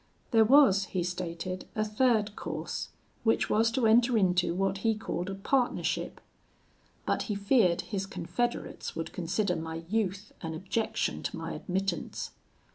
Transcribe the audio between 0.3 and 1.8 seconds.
There was, he stated,